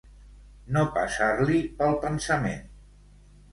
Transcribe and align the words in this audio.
No 0.77 0.83
passar-li 0.95 1.61
pel 1.83 1.95
pensament. 2.07 2.67